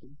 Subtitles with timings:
[0.00, 0.18] Thank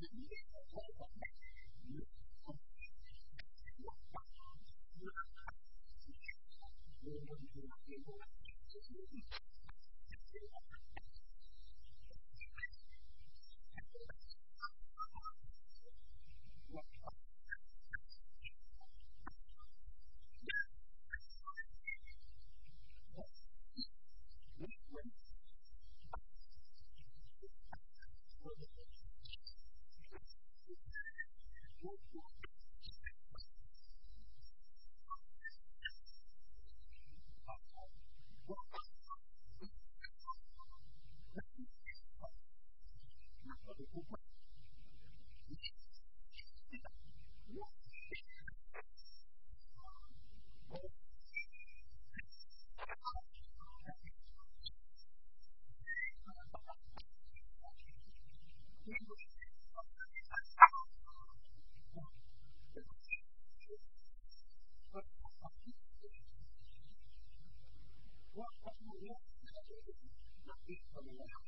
[0.00, 0.10] you.
[70.68, 71.47] speak from the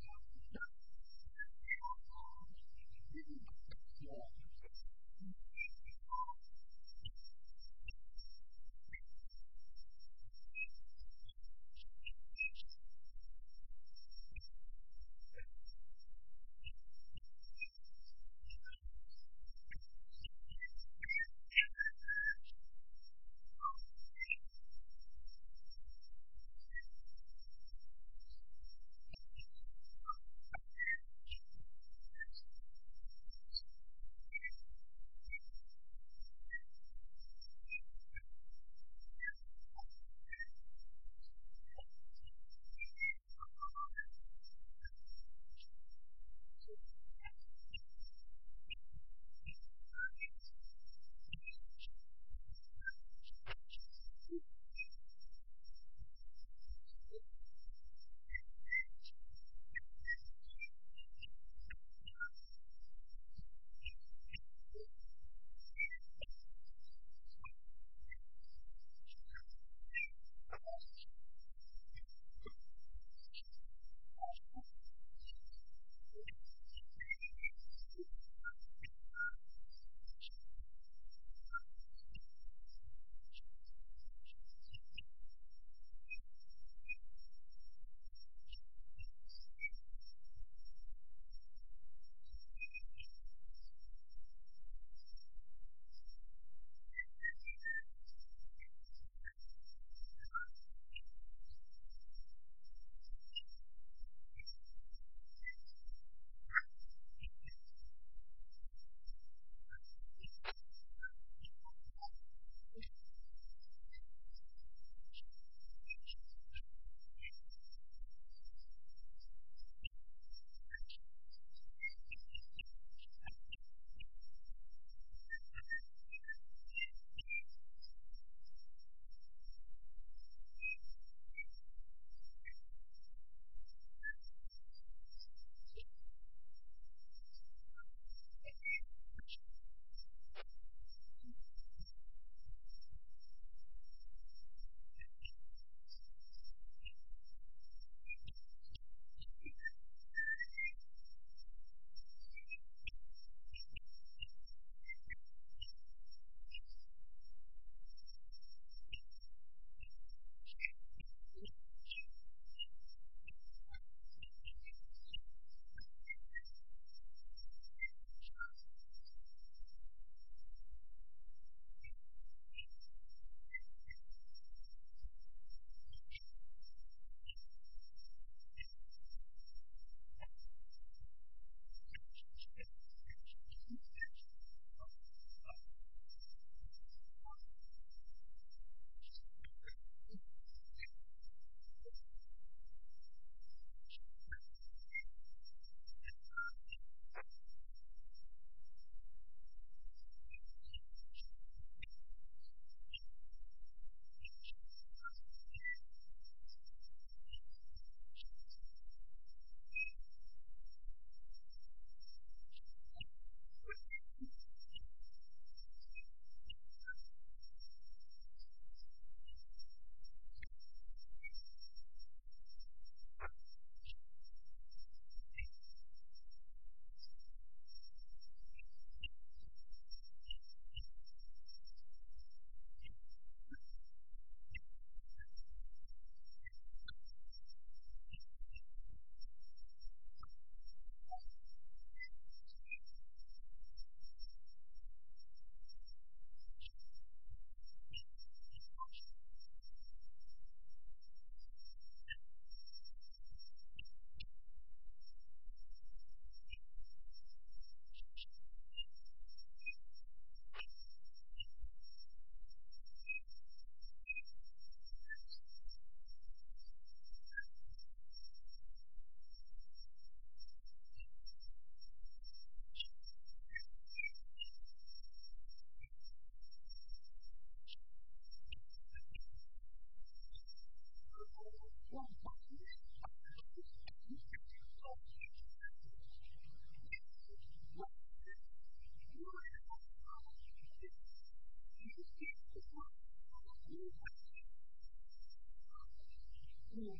[3.13, 4.40] Yeah.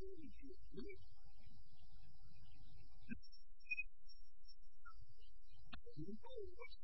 [0.00, 0.06] Oh,
[6.56, 6.83] what's